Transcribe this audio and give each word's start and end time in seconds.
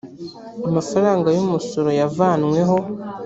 amafaranga 0.69 1.27
y 1.35 1.39
umusoro 1.45 1.89
yavanyweho. 1.99 2.75